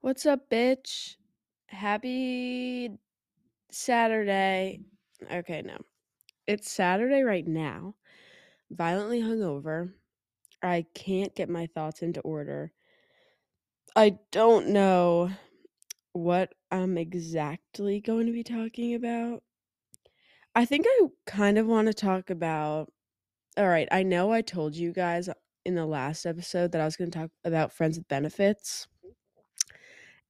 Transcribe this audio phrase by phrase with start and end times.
[0.00, 1.16] What's up, bitch?
[1.66, 2.90] Happy
[3.70, 4.80] Saturday.
[5.30, 5.78] Okay, no.
[6.46, 7.94] It's Saturday right now.
[8.70, 9.92] Violently hungover.
[10.62, 12.72] I can't get my thoughts into order.
[13.96, 15.30] I don't know
[16.12, 19.42] what I'm exactly going to be talking about.
[20.54, 22.92] I think I kind of want to talk about.
[23.56, 25.28] All right, I know I told you guys
[25.64, 28.86] in the last episode that I was going to talk about friends with benefits.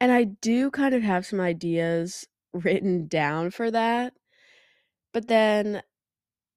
[0.01, 4.15] And I do kind of have some ideas written down for that.
[5.13, 5.83] But then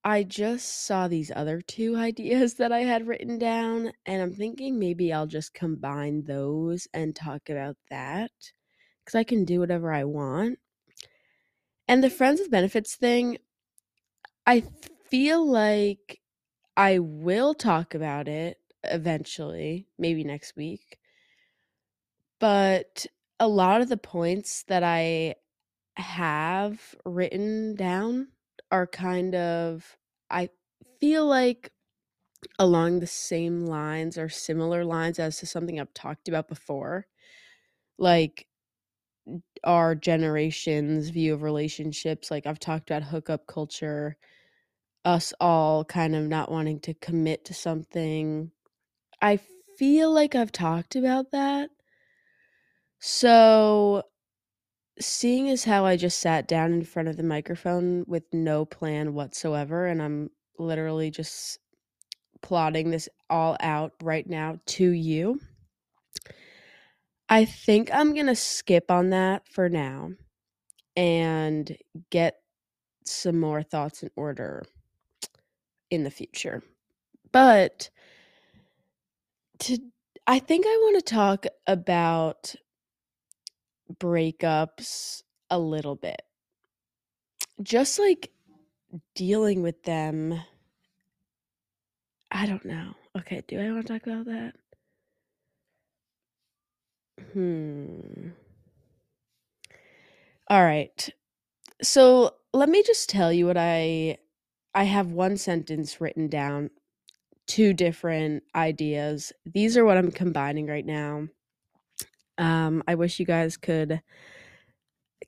[0.04, 4.80] I just saw these other two ideas that I had written down, and I'm thinking
[4.80, 8.32] maybe I'll just combine those and talk about that
[9.04, 10.60] because I can do whatever I want.
[11.88, 13.40] And the friends with benefits thing,
[14.46, 14.64] I
[15.10, 16.20] feel like
[16.78, 21.00] I will talk about it eventually, maybe next week.
[22.40, 23.08] But
[23.40, 25.36] a lot of the points that I
[25.98, 28.30] have written down
[28.72, 29.98] are kind of
[30.30, 30.50] I
[31.00, 31.72] feel like
[32.60, 37.08] along the same lines or similar lines as to something I've talked about before.
[37.98, 38.48] Like
[39.64, 42.32] our generation's view of relationships.
[42.32, 44.18] Like I've talked about hookup culture,
[45.06, 48.52] us all kind of not wanting to commit to something.
[49.22, 49.40] I
[49.78, 51.70] feel like I've talked about that.
[53.00, 54.04] So
[55.00, 59.14] seeing as how I just sat down in front of the microphone with no plan
[59.14, 61.60] whatsoever, and I'm literally just
[62.42, 65.40] plotting this all out right now to you,
[67.30, 70.12] I think I'm going to skip on that for now
[70.96, 71.78] and
[72.10, 72.42] get
[73.06, 74.64] some more thoughts in order
[75.90, 76.62] in the future.
[77.32, 77.90] But
[79.60, 79.78] to
[80.28, 82.56] I think I want to talk about
[83.94, 86.22] breakups a little bit.
[87.62, 88.32] Just like
[89.16, 90.42] dealing with them.
[92.32, 92.94] I don't know.
[93.18, 94.56] Okay, do I want to talk about that?
[97.34, 98.30] Hmm.
[100.48, 101.10] All right.
[101.82, 104.18] So, let me just tell you what I
[104.74, 106.70] I have one sentence written down,
[107.48, 109.34] two different ideas.
[109.46, 111.28] These are what I'm combining right now.
[112.40, 114.02] Um, I wish you guys could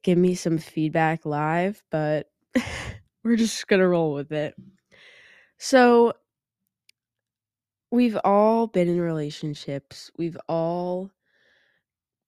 [0.04, 2.30] give me some feedback live, but
[3.24, 4.56] we're just gonna roll with it.
[5.60, 6.14] So,
[7.92, 10.12] we've all been in relationships.
[10.18, 11.12] We've all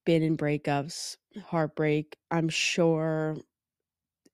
[0.06, 1.16] been in breakups,
[1.46, 2.16] heartbreak.
[2.30, 3.36] I'm sure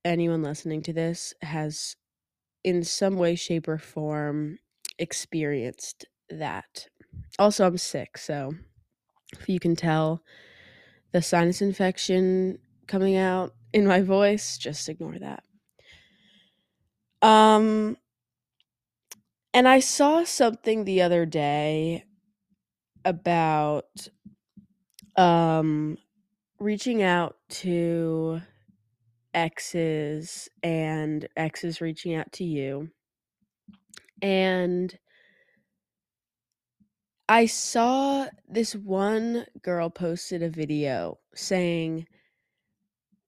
[0.05, 1.97] anyone listening to this has,
[2.65, 4.59] in some way, shape, or form,
[4.99, 6.89] experienced that.
[7.39, 8.55] Also, I'm sick, so
[9.39, 10.23] if you can tell
[11.13, 15.45] the sinus infection coming out in my voice, just ignore that.
[17.23, 17.97] Um,
[19.53, 22.05] and I saw something the other day
[23.05, 24.09] about
[25.17, 25.97] um
[26.59, 28.41] reaching out to
[29.33, 32.91] exes and exes reaching out to you.
[34.23, 34.97] And
[37.31, 42.09] I saw this one girl posted a video saying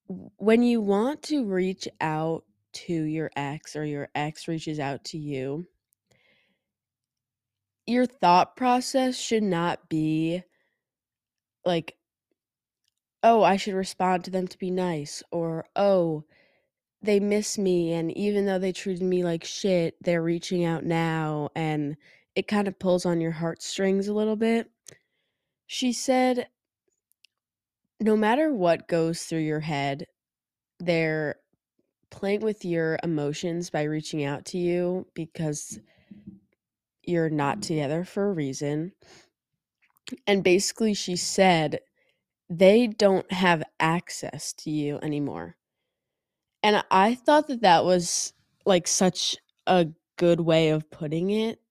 [0.08, 2.42] when you want to reach out
[2.72, 5.68] to your ex or your ex reaches out to you,
[7.86, 10.42] your thought process should not be
[11.64, 11.94] like,
[13.22, 16.24] oh, I should respond to them to be nice, or oh,
[17.02, 21.50] they miss me, and even though they treated me like shit, they're reaching out now,
[21.54, 21.96] and
[22.34, 24.70] it kind of pulls on your heartstrings a little bit.
[25.66, 26.48] She said,
[28.00, 30.06] no matter what goes through your head,
[30.80, 31.36] they're
[32.10, 35.78] playing with your emotions by reaching out to you because
[37.02, 38.92] you're not together for a reason.
[40.26, 41.80] And basically, she said
[42.50, 45.56] they don't have access to you anymore.
[46.62, 48.34] And I thought that that was
[48.66, 49.36] like such
[49.66, 49.86] a
[50.16, 51.61] good way of putting it.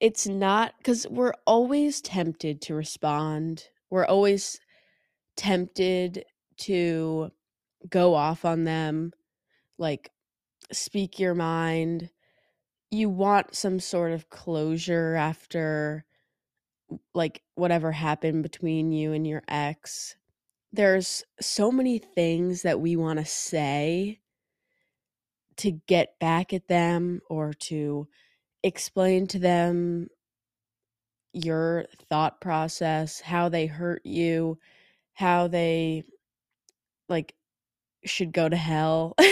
[0.00, 4.58] It's not because we're always tempted to respond, we're always
[5.36, 6.24] tempted
[6.58, 7.30] to
[7.88, 9.12] go off on them,
[9.78, 10.10] like
[10.72, 12.10] speak your mind.
[12.90, 16.04] You want some sort of closure after
[17.14, 20.16] like whatever happened between you and your ex.
[20.72, 24.20] There's so many things that we want to say
[25.58, 28.08] to get back at them or to
[28.62, 30.08] explain to them
[31.32, 34.58] your thought process, how they hurt you,
[35.14, 36.04] how they
[37.08, 37.34] like
[38.04, 39.14] should go to hell.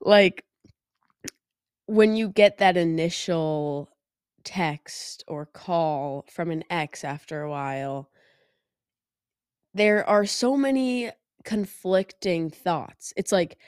[0.00, 0.44] like
[1.86, 3.88] when you get that initial
[4.44, 8.10] text or call from an ex after a while,
[9.74, 11.10] there are so many
[11.44, 13.12] conflicting thoughts.
[13.16, 13.58] It's like,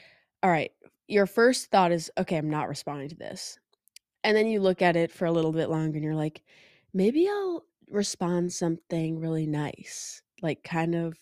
[0.43, 0.73] all right,
[1.09, 3.59] your first thought is, okay, I'm not responding to this.
[4.25, 6.43] And then you look at it for a little bit longer and you're like,
[6.95, 11.19] maybe I'll respond something really nice, like kind of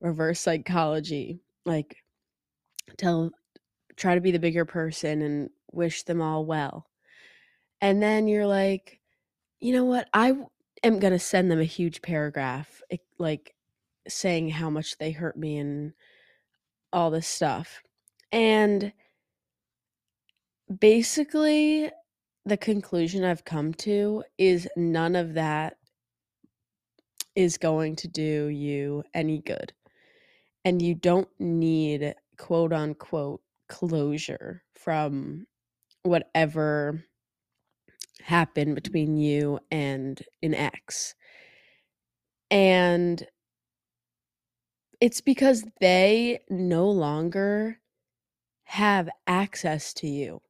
[0.00, 2.02] reverse psychology, like
[2.96, 3.30] tell,
[3.96, 6.86] try to be the bigger person and wish them all well.
[7.80, 9.00] And then you're like,
[9.60, 10.08] you know what?
[10.14, 10.34] I
[10.82, 12.82] am going to send them a huge paragraph,
[13.18, 13.54] like
[14.08, 15.92] saying how much they hurt me and
[16.92, 17.82] all this stuff.
[18.32, 18.92] And
[20.80, 21.90] basically,
[22.48, 25.76] the conclusion I've come to is none of that
[27.36, 29.72] is going to do you any good.
[30.64, 35.46] And you don't need quote unquote closure from
[36.02, 37.04] whatever
[38.22, 41.14] happened between you and an ex.
[42.50, 43.24] And
[45.00, 47.78] it's because they no longer
[48.64, 50.40] have access to you.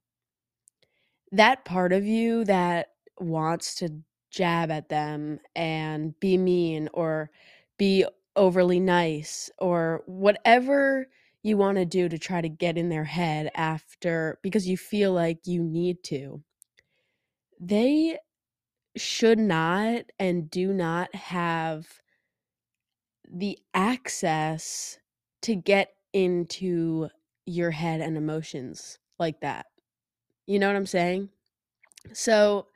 [1.33, 2.89] That part of you that
[3.21, 3.91] wants to
[4.31, 7.31] jab at them and be mean or
[7.79, 11.09] be overly nice or whatever
[11.43, 15.13] you want to do to try to get in their head after because you feel
[15.13, 16.43] like you need to.
[17.61, 18.19] They
[18.97, 21.89] should not and do not have
[23.31, 24.99] the access
[25.43, 27.09] to get into
[27.47, 29.67] your head and emotions like that.
[30.49, 31.29] You know what I'm saying?
[32.15, 32.69] So,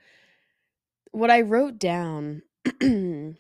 [1.13, 2.43] what I wrote down
[2.83, 3.35] in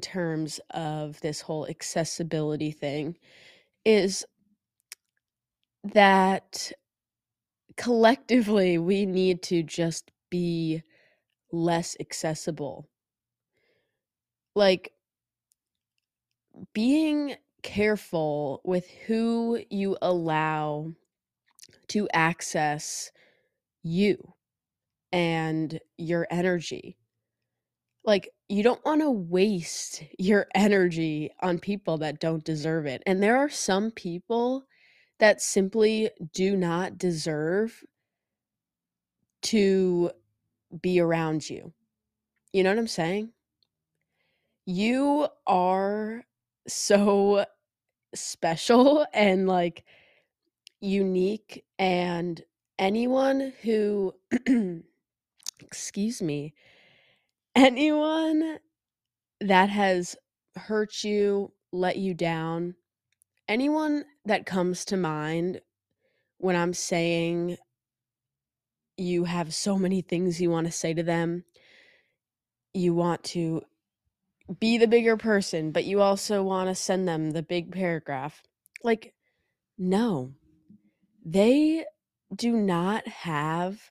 [0.00, 3.16] terms of this whole accessibility thing
[3.84, 4.24] is
[5.82, 6.70] that
[7.76, 10.84] collectively we need to just be
[11.50, 12.88] less accessible.
[14.54, 14.92] Like,
[16.72, 17.34] being
[17.64, 20.94] careful with who you allow
[21.90, 23.12] to access
[23.82, 24.34] you
[25.12, 26.96] and your energy.
[28.04, 33.02] Like, you don't want to waste your energy on people that don't deserve it.
[33.06, 34.64] And there are some people
[35.18, 37.84] that simply do not deserve
[39.42, 40.10] to
[40.82, 41.72] be around you.
[42.52, 43.30] You know what I'm saying?
[44.66, 46.24] You are
[46.66, 47.44] so
[48.14, 49.84] special and like
[50.80, 52.42] unique and
[52.78, 54.14] anyone who
[55.60, 56.54] excuse me
[57.54, 58.58] anyone
[59.40, 60.16] that has
[60.56, 62.74] hurt you let you down
[63.48, 65.60] anyone that comes to mind
[66.38, 67.56] when i'm saying
[68.96, 71.44] you have so many things you want to say to them
[72.72, 73.62] you want to
[74.58, 78.42] be the bigger person, but you also want to send them the big paragraph.
[78.82, 79.14] Like,
[79.78, 80.32] no,
[81.24, 81.84] they
[82.34, 83.90] do not have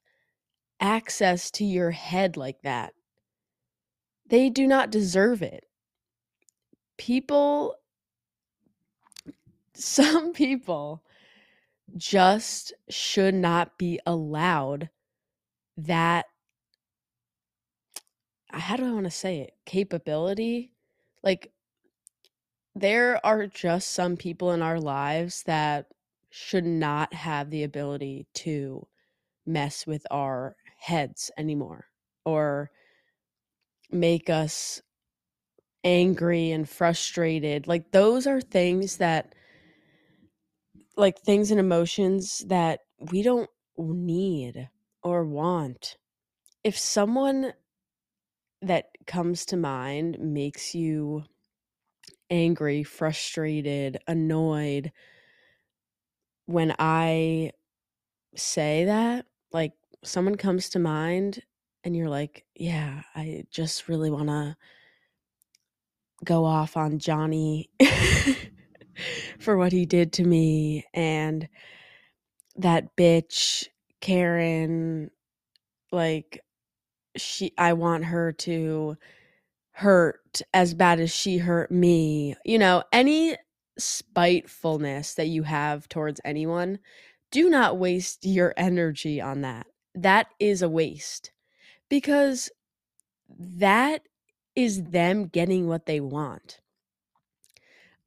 [0.79, 2.93] access to your head like that.
[4.27, 5.65] They do not deserve it.
[6.97, 7.75] People,
[9.73, 11.03] some people
[11.97, 14.89] just should not be allowed
[15.77, 16.25] that
[18.51, 19.53] how do I want to say it?
[19.65, 20.71] Capability.
[21.23, 21.51] Like,
[22.75, 25.87] there are just some people in our lives that
[26.29, 28.87] should not have the ability to
[29.45, 31.85] mess with our heads anymore
[32.25, 32.71] or
[33.91, 34.81] make us
[35.83, 37.67] angry and frustrated.
[37.67, 39.33] Like, those are things that,
[40.95, 42.81] like, things and emotions that
[43.11, 44.69] we don't need
[45.01, 45.97] or want.
[46.63, 47.53] If someone
[48.61, 51.23] that comes to mind makes you
[52.29, 54.91] angry, frustrated, annoyed
[56.49, 57.51] when I
[58.35, 61.43] say that, like someone comes to mind
[61.83, 64.57] and you're like, yeah, I just really want to
[66.25, 67.69] go off on Johnny
[69.39, 71.47] for what he did to me and
[72.55, 73.67] that bitch
[74.01, 75.11] Karen
[75.91, 76.41] like
[77.15, 78.97] she I want her to
[79.71, 82.35] hurt as bad as she hurt me.
[82.43, 83.37] You know, any
[83.79, 86.79] spitefulness that you have towards anyone,
[87.31, 89.67] do not waste your energy on that.
[89.95, 91.31] That is a waste
[91.89, 92.49] because
[93.37, 94.01] that
[94.55, 96.59] is them getting what they want.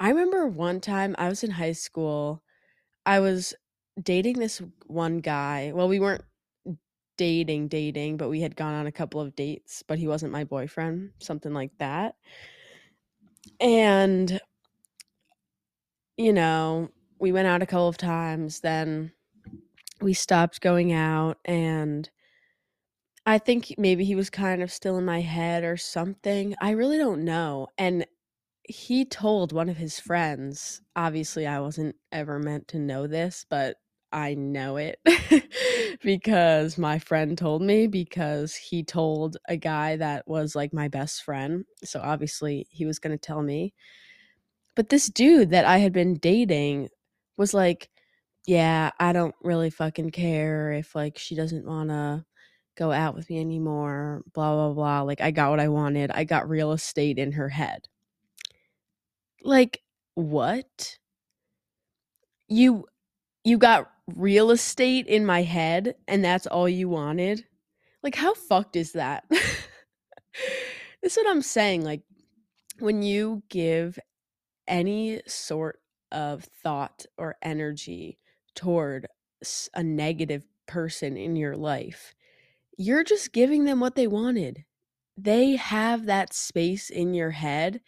[0.01, 2.43] I remember one time I was in high school,
[3.07, 3.55] I was
[4.01, 5.73] dating this one guy.
[5.75, 6.25] Well, we weren't
[7.17, 10.45] dating, dating, but we had gone on a couple of dates, but he wasn't my
[10.45, 12.17] boyfriend, something like that.
[13.61, 14.41] And,
[16.17, 19.13] you know, we went out a couple of times, then
[20.01, 22.09] we stopped going out, and
[23.25, 26.57] I think maybe he was kind of still in my head or something.
[26.61, 27.69] I really don't know.
[27.79, 28.05] And
[28.65, 33.77] he told one of his friends, obviously, I wasn't ever meant to know this, but
[34.13, 34.99] I know it
[36.03, 41.23] because my friend told me because he told a guy that was like my best
[41.23, 41.65] friend.
[41.85, 43.73] So obviously he was going to tell me.
[44.75, 46.89] But this dude that I had been dating
[47.37, 47.91] was like,
[48.47, 52.25] yeah, I don't really fucking care if like she doesn't want to
[52.77, 55.03] go out with me anymore, blah blah blah.
[55.03, 56.11] Like I got what I wanted.
[56.11, 57.89] I got real estate in her head.
[59.43, 59.83] Like
[60.15, 60.99] what?
[62.49, 62.87] You
[63.45, 67.45] you got real estate in my head and that's all you wanted?
[68.03, 69.25] Like, how fucked is that?
[71.03, 71.83] This is what I'm saying.
[71.83, 72.03] Like,
[72.79, 73.99] when you give
[74.67, 78.19] any sort of thought or energy
[78.55, 79.07] toward
[79.75, 82.15] a negative person in your life,
[82.77, 84.65] you're just giving them what they wanted.
[85.17, 87.81] They have that space in your head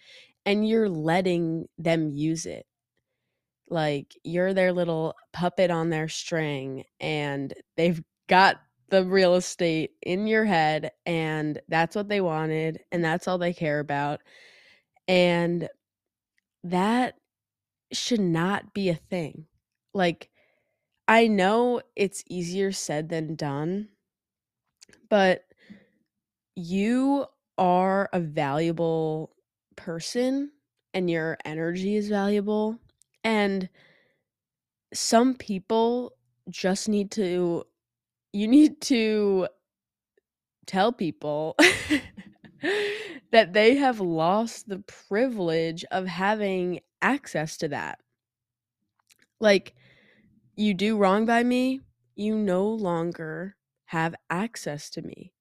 [0.44, 2.66] and you're letting them use it
[3.70, 8.56] like you're their little puppet on their string and they've got
[8.90, 13.52] the real estate in your head and that's what they wanted and that's all they
[13.52, 14.20] care about
[15.08, 15.68] and
[16.64, 17.16] that
[17.92, 19.46] should not be a thing.
[19.94, 20.30] Like
[21.08, 23.88] i know it's easier said than done
[25.08, 25.44] but
[26.56, 27.26] you
[27.58, 29.34] are a valuable
[29.76, 30.50] person
[30.92, 32.78] and your energy is valuable
[33.22, 33.68] and
[34.92, 36.12] some people
[36.50, 37.64] just need to
[38.32, 39.48] you need to
[40.66, 41.56] tell people
[43.34, 47.98] that they have lost the privilege of having access to that.
[49.40, 49.74] Like,
[50.54, 51.80] you do wrong by me,
[52.14, 55.32] you no longer have access to me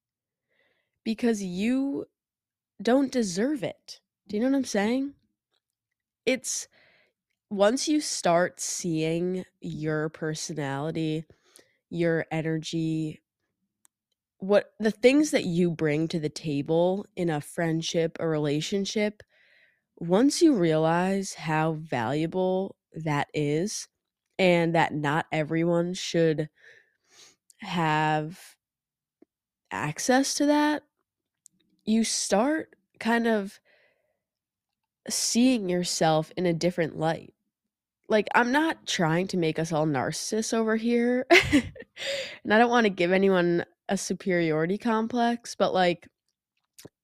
[1.04, 2.06] because you
[2.82, 4.00] don't deserve it.
[4.28, 5.14] Do you know what I'm saying?
[6.26, 6.68] It's
[7.52, 11.26] once you start seeing your personality,
[11.92, 13.22] your energy,
[14.44, 19.24] what the things that you bring to the table in a friendship, a relationship,
[19.98, 23.88] once you realize how valuable that is
[24.38, 26.50] and that not everyone should
[27.60, 28.38] have
[29.72, 30.84] access to that,
[31.86, 33.62] you start kind of
[35.08, 37.34] seeing yourself in a different light
[38.10, 41.26] like I'm not trying to make us all narcissists over here.
[41.32, 46.08] and I don't want to give anyone a superiority complex, but like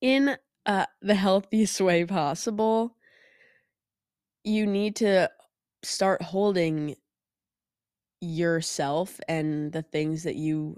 [0.02, 2.96] in uh, the healthiest way possible,
[4.44, 5.30] you need to
[5.84, 6.96] start holding
[8.22, 10.78] yourself and the things that you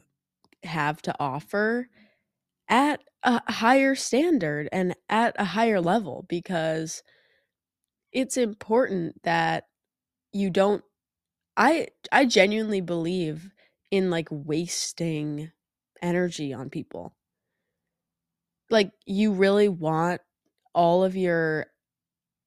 [0.63, 1.87] have to offer
[2.69, 7.03] at a higher standard and at a higher level because
[8.11, 9.65] it's important that
[10.31, 10.83] you don't
[11.57, 13.51] I I genuinely believe
[13.91, 15.51] in like wasting
[16.01, 17.13] energy on people.
[18.69, 20.21] Like you really want
[20.73, 21.67] all of your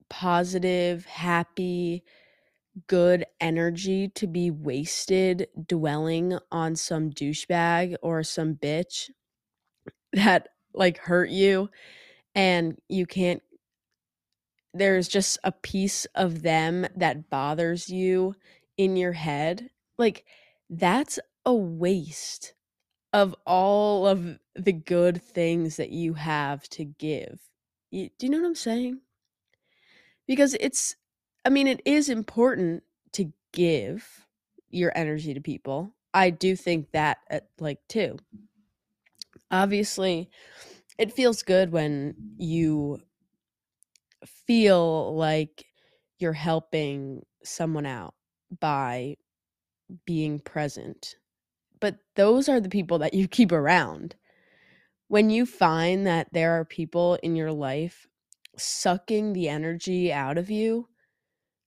[0.08, 2.04] positive, happy,
[2.88, 9.11] good energy to be wasted dwelling on some douchebag or some bitch
[10.12, 11.70] that like hurt you
[12.34, 13.42] and you can't
[14.75, 18.34] there's just a piece of them that bothers you
[18.76, 20.25] in your head, like
[20.68, 22.53] that's a waste
[23.14, 27.40] of all of the good things that you have to give.
[27.92, 29.00] You, do you know what I'm saying?
[30.26, 30.97] Because it's,
[31.44, 34.26] I mean, it is important to give
[34.68, 35.94] your energy to people.
[36.12, 38.18] I do think that, uh, like, too.
[39.49, 40.28] Obviously,
[40.99, 43.00] it feels good when you
[44.26, 45.66] feel like
[46.18, 48.14] you're helping someone out
[48.59, 49.16] by
[50.04, 51.14] being present.
[51.84, 54.14] But those are the people that you keep around.
[55.08, 58.06] When you find that there are people in your life
[58.56, 60.88] sucking the energy out of you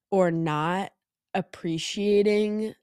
[0.09, 0.91] or not
[1.35, 2.73] appreciating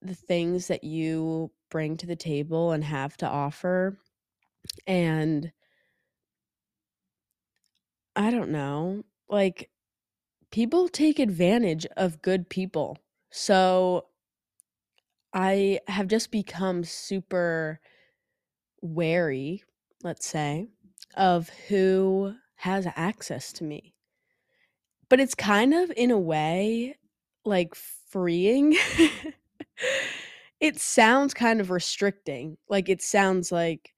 [0.00, 3.96] the things that you bring to the table and have to offer
[4.84, 5.52] and
[8.16, 9.04] I don't know.
[9.28, 9.70] Like
[10.50, 12.98] people take advantage of good people.
[13.30, 14.06] So
[15.34, 17.80] I have just become super
[18.82, 19.62] wary,
[20.02, 20.68] let's say,
[21.16, 23.94] of who has access to me.
[25.08, 26.96] But it's kind of in a way
[27.44, 28.76] like freeing.
[30.60, 32.56] it sounds kind of restricting.
[32.68, 33.92] Like it sounds like,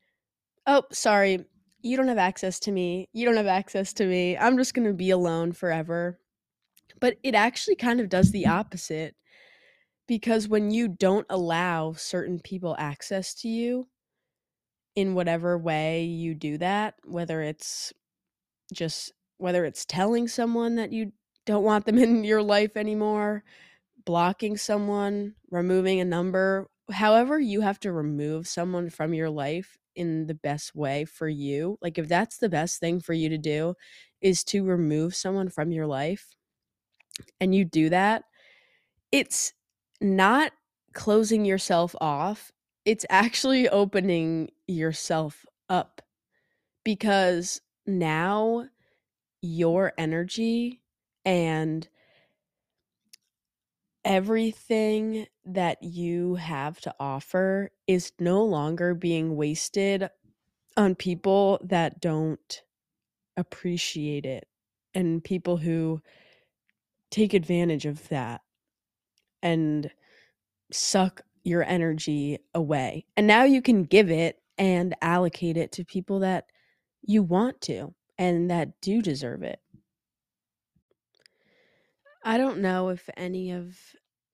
[0.66, 1.44] "Oh, sorry,
[1.82, 3.08] you don't have access to me.
[3.12, 4.36] You don't have access to me.
[4.36, 6.18] I'm just going to be alone forever."
[7.00, 9.14] But it actually kind of does the opposite
[10.06, 13.88] because when you don't allow certain people access to you
[14.96, 17.92] in whatever way you do that, whether it's
[18.73, 21.12] just whether it's telling someone that you
[21.46, 23.44] don't want them in your life anymore,
[24.04, 30.26] blocking someone, removing a number, however you have to remove someone from your life in
[30.26, 31.78] the best way for you.
[31.82, 33.75] Like if that's the best thing for you to do
[34.20, 36.28] is to remove someone from your life
[37.40, 38.25] and you do that,
[39.12, 39.53] it's
[40.00, 40.52] not
[40.92, 42.52] closing yourself off.
[42.84, 46.02] It's actually opening yourself up
[46.84, 48.66] because now
[49.40, 50.80] your energy
[51.24, 51.88] and
[54.04, 60.08] everything that you have to offer is no longer being wasted
[60.76, 62.62] on people that don't
[63.36, 64.46] appreciate it
[64.94, 66.00] and people who
[67.10, 68.42] take advantage of that
[69.44, 69.90] and
[70.72, 73.04] suck your energy away.
[73.16, 76.46] And now you can give it and allocate it to people that
[77.02, 79.60] you want to and that do deserve it.
[82.24, 83.76] I don't know if any of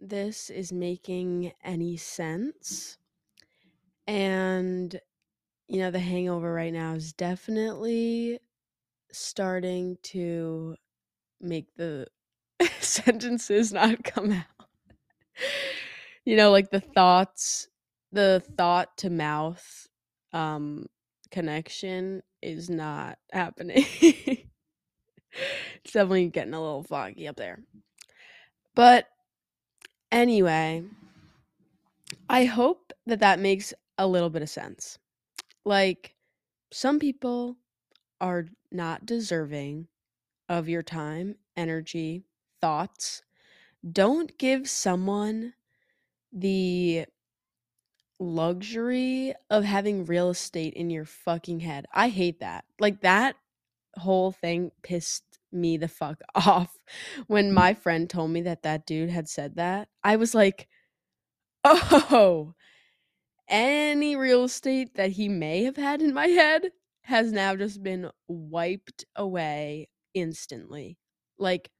[0.00, 2.96] this is making any sense.
[4.06, 4.98] And,
[5.66, 8.38] you know, the hangover right now is definitely
[9.10, 10.76] starting to
[11.40, 12.06] make the
[12.80, 14.59] sentences not come out.
[16.24, 17.68] You know, like the thoughts,
[18.12, 19.86] the thought to mouth
[20.32, 20.86] um
[21.30, 23.84] connection is not happening.
[24.02, 27.62] it's definitely getting a little foggy up there.
[28.74, 29.06] But
[30.10, 30.84] anyway,
[32.28, 34.98] I hope that that makes a little bit of sense.
[35.64, 36.14] Like,
[36.72, 37.56] some people
[38.20, 39.88] are not deserving
[40.48, 42.24] of your time, energy,
[42.60, 43.22] thoughts.
[43.88, 45.54] Don't give someone
[46.32, 47.06] the
[48.18, 51.86] luxury of having real estate in your fucking head.
[51.92, 52.64] I hate that.
[52.78, 53.36] Like that
[53.96, 56.76] whole thing pissed me the fuck off
[57.28, 59.88] when my friend told me that that dude had said that.
[60.04, 60.68] I was like,
[61.64, 62.54] "Oh,
[63.48, 68.10] any real estate that he may have had in my head has now just been
[68.28, 70.98] wiped away instantly."
[71.38, 71.70] Like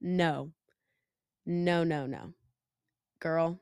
[0.00, 0.52] no.
[1.46, 2.34] No, no, no.
[3.20, 3.60] Girl,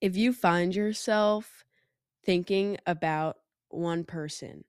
[0.00, 1.64] if you find yourself
[2.24, 4.64] thinking about one person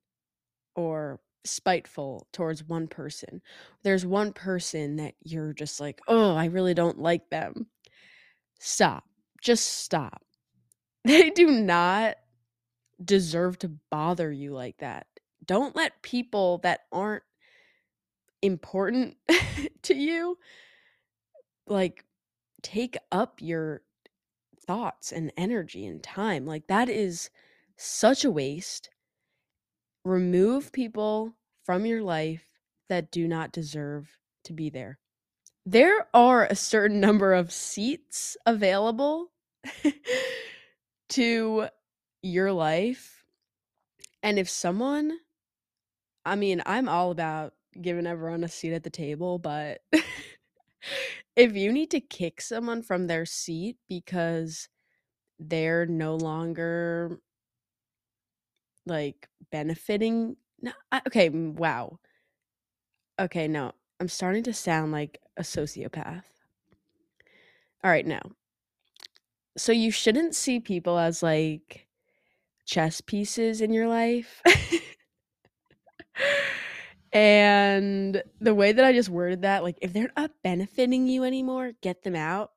[0.76, 3.42] or spiteful towards one person,
[3.84, 7.68] there's one person that you're just like, oh, I really don't like them.
[8.60, 9.06] Stop.
[9.42, 10.24] Just stop.
[11.04, 12.18] They do not
[13.04, 15.08] deserve to bother you like that.
[15.46, 17.24] Don't let people that aren't
[18.42, 19.18] important
[19.84, 20.38] to you
[21.67, 22.06] like
[22.62, 23.82] take up your
[24.65, 26.45] thoughts and energy and time.
[26.45, 27.30] Like that is
[27.78, 28.89] such a waste.
[30.04, 32.45] Remove people from your life
[32.89, 35.00] that do not deserve to be there.
[35.65, 39.32] There are a certain number of seats available
[41.10, 41.67] to
[42.24, 43.24] your life.
[44.24, 45.17] And if someone,
[46.26, 49.82] I mean, I'm all about giving everyone a seat at the table, but
[51.36, 54.67] if you need to kick someone from their seat because
[55.39, 57.20] they're no longer
[58.86, 62.00] like benefiting no, I, okay wow.
[63.20, 66.24] Okay no i'm starting to sound like a sociopath.
[67.84, 68.22] All right now
[69.58, 71.88] so you shouldn't see people as like
[72.65, 74.41] chess pieces in your life
[77.13, 81.74] and the way that I just worded that, like, if they're not benefiting you anymore,
[81.82, 82.52] get them out.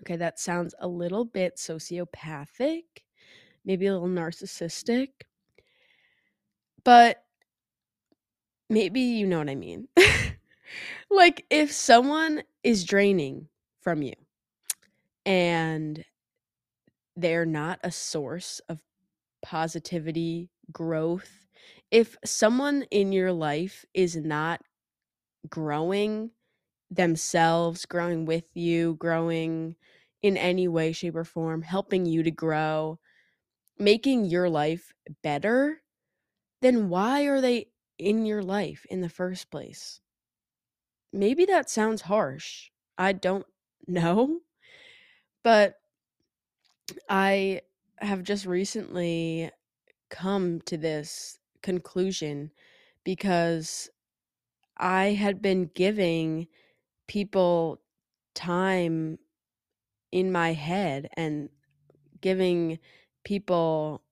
[0.00, 2.84] Okay, that sounds a little bit sociopathic,
[3.64, 5.08] maybe a little narcissistic,
[6.84, 7.24] but
[8.68, 9.88] maybe you know what I mean.
[11.10, 13.48] like, if someone is draining
[13.80, 14.14] from you
[15.24, 16.04] and
[17.16, 18.80] they're not a source of
[19.42, 21.41] positivity, growth,
[21.92, 24.62] if someone in your life is not
[25.48, 26.30] growing
[26.90, 29.76] themselves, growing with you, growing
[30.22, 32.98] in any way, shape, or form, helping you to grow,
[33.78, 35.82] making your life better,
[36.62, 40.00] then why are they in your life in the first place?
[41.12, 42.70] Maybe that sounds harsh.
[42.96, 43.46] I don't
[43.86, 44.40] know.
[45.44, 45.74] But
[47.08, 47.62] I
[47.98, 49.50] have just recently
[50.08, 52.50] come to this conclusion
[53.04, 53.90] because
[54.76, 56.48] I had been giving
[57.06, 57.80] people
[58.34, 59.18] time
[60.10, 61.48] in my head and
[62.20, 62.78] giving
[63.24, 64.02] people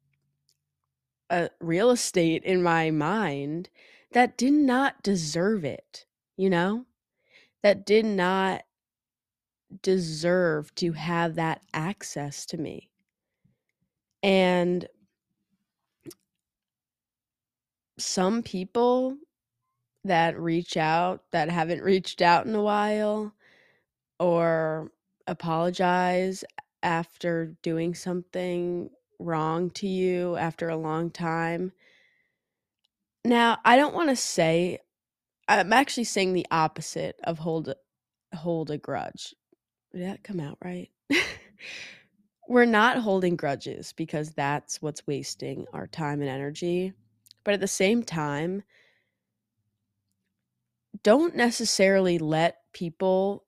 [1.30, 3.68] a real estate in my mind
[4.12, 6.04] that did not deserve it,
[6.36, 6.86] you know?
[7.62, 8.62] That did not
[9.82, 12.90] deserve to have that access to me.
[14.22, 14.86] And
[18.00, 19.16] some people
[20.04, 23.34] that reach out that haven't reached out in a while
[24.18, 24.90] or
[25.26, 26.44] apologize
[26.82, 31.72] after doing something wrong to you after a long time.
[33.24, 34.78] Now, I don't want to say
[35.50, 37.74] I'm actually saying the opposite of hold
[38.32, 39.34] hold a grudge.
[39.92, 40.90] Did that come out right?
[42.48, 46.92] We're not holding grudges because that's what's wasting our time and energy.
[47.44, 48.62] But at the same time,
[51.02, 53.44] don't necessarily let people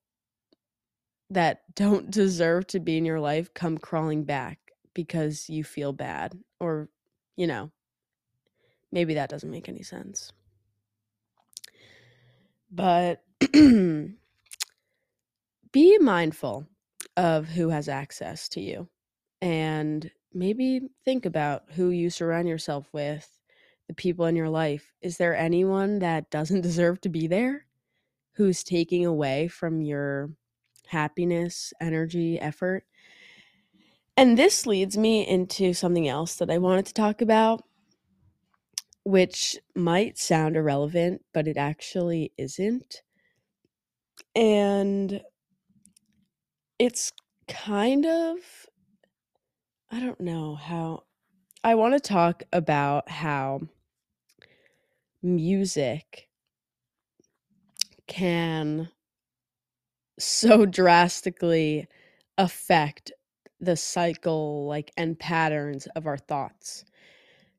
[1.31, 4.59] that don't deserve to be in your life come crawling back
[4.94, 6.88] because you feel bad or,
[7.37, 7.70] you know,
[8.90, 10.33] maybe that doesn't make any sense.
[12.70, 13.22] But
[15.72, 16.66] be mindful
[17.16, 18.88] of who has access to you
[19.40, 23.28] and maybe think about who you surround yourself with,
[23.92, 24.92] the people in your life.
[25.02, 27.66] Is there anyone that doesn't deserve to be there?
[28.37, 30.31] Who's taking away from your
[30.87, 32.85] happiness, energy, effort?
[34.16, 37.62] And this leads me into something else that I wanted to talk about,
[39.05, 43.02] which might sound irrelevant, but it actually isn't.
[44.35, 45.22] And
[46.78, 47.12] it's
[47.48, 48.38] kind of,
[49.90, 51.05] I don't know how,
[51.64, 53.61] I want to talk about how
[55.22, 56.28] music
[58.06, 58.88] can
[60.18, 61.87] so drastically
[62.38, 63.12] affect
[63.61, 66.85] the cycle like and patterns of our thoughts.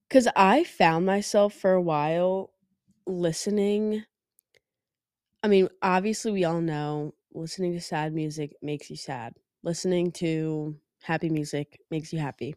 [0.10, 2.52] Cuz i found myself for a while
[3.08, 4.06] listening
[5.44, 9.34] i mean obviously we all know listening to sad music makes you sad.
[9.64, 12.56] Listening to happy music makes you happy.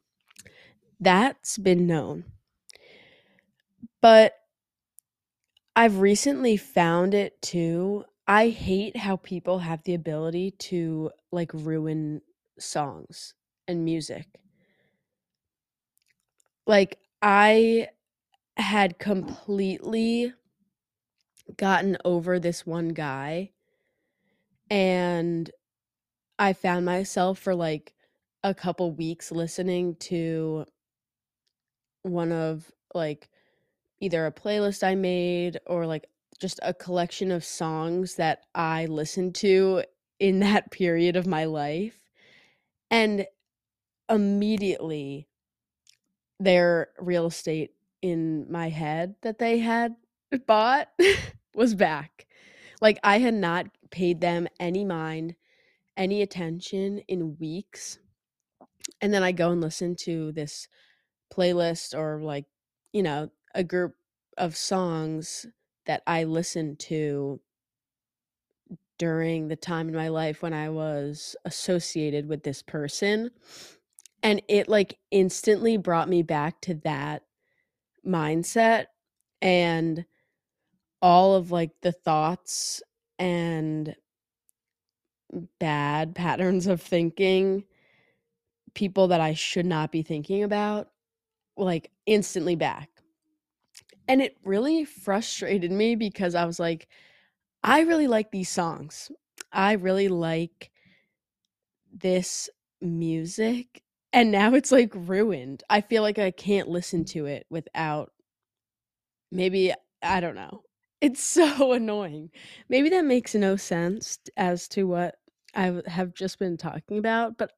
[1.01, 2.25] That's been known.
[4.01, 4.35] But
[5.77, 8.05] I've recently found it too.
[8.27, 12.23] I hate how people have the ability to like ruin
[12.59, 13.35] songs
[13.69, 14.41] and music.
[16.67, 17.89] Like I
[18.57, 20.35] had completely
[21.57, 23.51] gotten over this one guy
[24.71, 25.51] and
[26.39, 27.95] I found myself for like
[28.45, 30.67] a couple weeks listening to
[32.03, 33.29] one of like
[34.01, 36.07] either a playlist I made or like
[36.41, 39.85] just a collection of songs that I listened to
[40.19, 41.99] in that period of my life.
[42.91, 43.27] And
[44.09, 45.29] immediately
[46.39, 49.97] their real estate in my head that they had
[50.47, 50.89] bought
[51.55, 52.27] was back.
[52.81, 55.35] Like I had not paid them any mind,
[55.97, 57.99] any attention in weeks.
[59.01, 60.69] And then I go and listen to this
[61.33, 62.45] playlist or like,
[62.93, 63.95] you know, a group
[64.37, 65.47] of songs
[65.87, 67.41] that I listened to
[68.99, 73.31] during the time in my life when I was associated with this person.
[74.23, 77.23] And it like instantly brought me back to that
[78.07, 78.87] mindset
[79.41, 80.05] and
[81.01, 82.83] all of like the thoughts
[83.19, 83.95] and
[85.59, 87.65] bad patterns of thinking
[88.75, 90.89] people that I should not be thinking about
[91.57, 92.91] like instantly back
[94.09, 96.89] and it really frustrated me because I was like,
[97.63, 99.11] I really like these songs.
[99.53, 100.71] I really like
[101.93, 102.49] this
[102.81, 103.83] music.
[104.13, 105.63] And now it's like ruined.
[105.69, 108.13] I feel like I can't listen to it without
[109.31, 110.63] maybe, I don't know.
[111.01, 112.31] It's so annoying.
[112.69, 115.17] Maybe that makes no sense as to what
[115.55, 117.53] I have just been talking about, but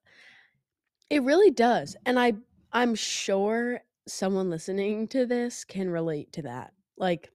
[1.11, 1.97] it really does.
[2.07, 2.35] And I
[2.73, 6.73] I'm sure someone listening to this can relate to that.
[6.97, 7.31] Like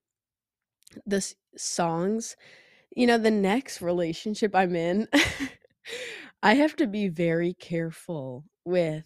[1.06, 2.36] the s- songs,
[2.96, 5.08] you know, the next relationship I'm in,
[6.42, 9.04] I have to be very careful with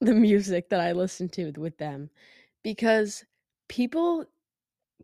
[0.00, 2.10] the music that I listen to with them
[2.62, 3.24] because
[3.68, 4.26] people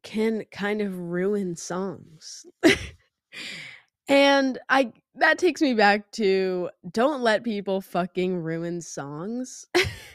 [0.03, 2.47] can kind of ruin songs.
[4.09, 9.67] and I that takes me back to don't let people fucking ruin songs.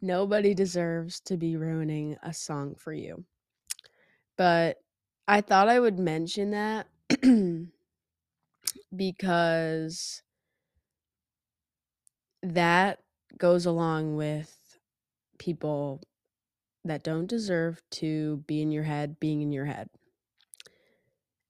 [0.00, 3.24] Nobody deserves to be ruining a song for you.
[4.36, 4.76] But
[5.26, 6.86] I thought I would mention that
[8.96, 10.22] because
[12.42, 13.00] that
[13.36, 14.78] goes along with
[15.38, 16.00] people
[16.84, 19.88] that don't deserve to be in your head being in your head.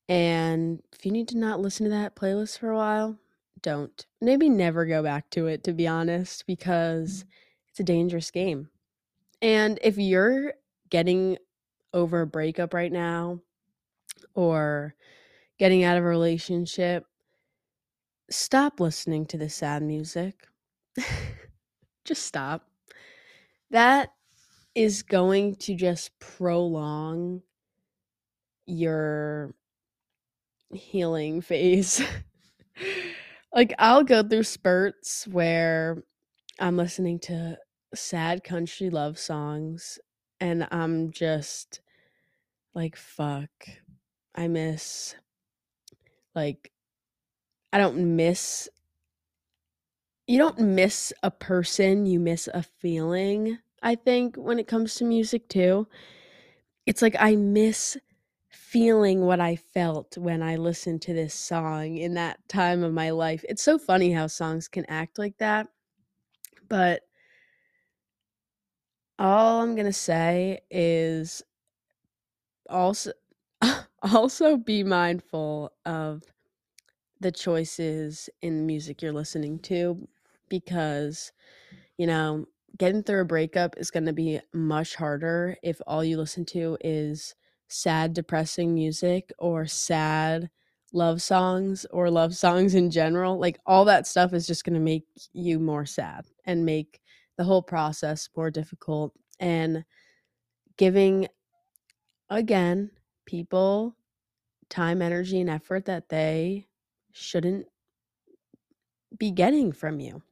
[0.08, 3.18] And if you need to not listen to that playlist for a while,
[3.60, 4.06] don't.
[4.20, 7.28] Maybe never go back to it, to be honest, because mm.
[7.78, 8.68] It's a dangerous game.
[9.40, 10.54] And if you're
[10.90, 11.38] getting
[11.94, 13.40] over a breakup right now
[14.34, 14.96] or
[15.60, 17.06] getting out of a relationship,
[18.30, 20.48] stop listening to the sad music.
[22.04, 22.68] just stop.
[23.70, 24.10] That
[24.74, 27.42] is going to just prolong
[28.66, 29.54] your
[30.72, 32.02] healing phase.
[33.54, 36.02] like I'll go through spurts where
[36.58, 37.56] I'm listening to
[37.94, 39.98] sad country love songs
[40.40, 41.80] and I'm just
[42.74, 43.50] like fuck.
[44.34, 45.14] I miss
[46.34, 46.72] like
[47.72, 48.68] I don't miss
[50.26, 55.04] you don't miss a person, you miss a feeling, I think when it comes to
[55.04, 55.88] music too.
[56.84, 57.96] It's like I miss
[58.50, 63.10] feeling what I felt when I listened to this song in that time of my
[63.10, 63.44] life.
[63.48, 65.68] It's so funny how songs can act like that.
[66.68, 67.07] But
[69.18, 71.42] all I'm to say is
[72.68, 73.12] also
[74.02, 76.22] also be mindful of
[77.20, 80.08] the choices in the music you're listening to
[80.48, 81.32] because
[81.98, 82.46] you know,
[82.78, 86.78] getting through a breakup is going to be much harder if all you listen to
[86.82, 87.34] is
[87.68, 90.50] sad, depressing music or sad
[90.92, 93.38] love songs or love songs in general.
[93.38, 97.00] Like all that stuff is just going to make you more sad and make
[97.38, 99.14] the whole process more difficult.
[99.40, 99.84] And
[100.76, 101.28] giving,
[102.28, 102.90] again,
[103.24, 103.96] people
[104.68, 106.66] time, energy, and effort that they
[107.12, 107.66] shouldn't
[109.16, 110.22] be getting from you.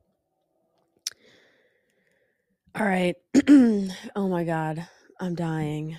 [2.79, 3.17] All right.
[3.49, 4.87] oh my god,
[5.19, 5.97] I'm dying.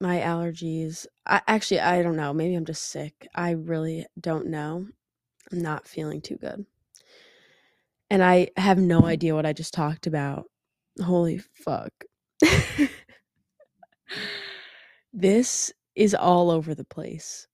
[0.00, 1.06] My allergies.
[1.26, 2.32] I actually I don't know.
[2.32, 3.26] Maybe I'm just sick.
[3.34, 4.86] I really don't know.
[5.50, 6.66] I'm not feeling too good.
[8.14, 10.44] And I have no idea what I just talked about.
[11.02, 11.90] Holy fuck.
[15.12, 17.48] this is all over the place.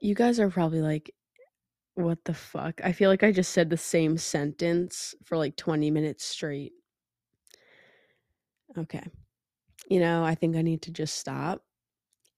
[0.00, 1.12] You guys are probably like
[1.96, 2.80] what the fuck?
[2.82, 6.72] I feel like I just said the same sentence for like 20 minutes straight.
[8.78, 9.04] Okay.
[9.90, 11.62] You know, I think I need to just stop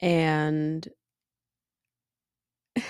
[0.00, 0.88] and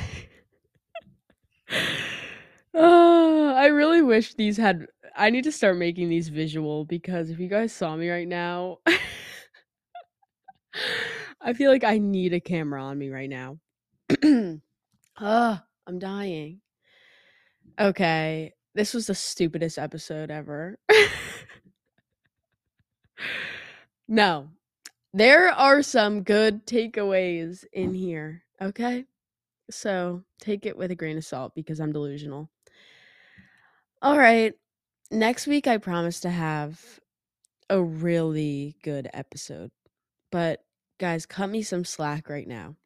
[2.72, 3.35] oh,
[3.66, 7.48] I really wish these had I need to start making these visual because if you
[7.48, 8.78] guys saw me right now,
[11.40, 13.58] I feel like I need a camera on me right now.
[14.22, 16.60] Ugh, I'm dying.
[17.76, 20.78] Okay, this was the stupidest episode ever.
[24.06, 24.50] no,
[25.12, 29.06] there are some good takeaways in here, okay?
[29.72, 32.48] So take it with a grain of salt because I'm delusional.
[34.02, 34.52] All right.
[35.10, 37.00] Next week, I promise to have
[37.70, 39.70] a really good episode.
[40.30, 40.62] But
[40.98, 42.76] guys, cut me some slack right now.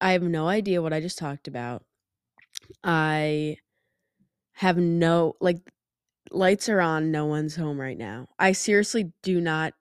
[0.00, 1.84] I have no idea what I just talked about.
[2.84, 3.56] I
[4.54, 5.58] have no, like,
[6.30, 8.28] lights are on, no one's home right now.
[8.38, 9.74] I seriously do not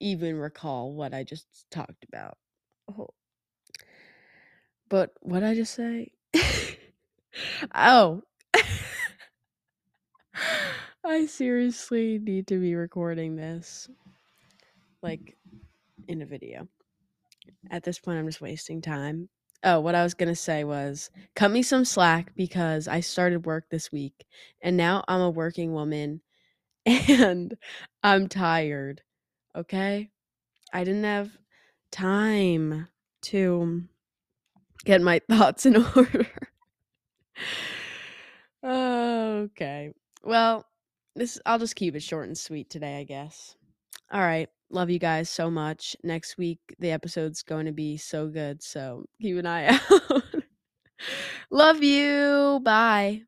[0.00, 2.38] even recall what I just talked about.
[2.96, 3.08] Oh.
[4.88, 6.12] But what I just say?
[7.74, 8.22] oh.
[11.04, 13.88] I seriously need to be recording this
[15.02, 15.36] like
[16.08, 16.68] in a video.
[17.70, 19.28] At this point, I'm just wasting time.
[19.64, 23.46] Oh, what I was going to say was cut me some slack because I started
[23.46, 24.26] work this week
[24.62, 26.20] and now I'm a working woman
[26.86, 27.56] and
[28.02, 29.02] I'm tired.
[29.56, 30.10] Okay?
[30.72, 31.30] I didn't have
[31.90, 32.88] time
[33.22, 33.84] to
[34.84, 36.26] get my thoughts in order.
[38.64, 39.92] okay.
[40.22, 40.66] Well,
[41.16, 43.56] this I'll just keep it short and sweet today, I guess.
[44.12, 44.48] All right.
[44.70, 45.96] Love you guys so much.
[46.04, 50.22] Next week the episode's going to be so good, so keep an eye out.
[51.50, 52.60] Love you.
[52.64, 53.22] Bye.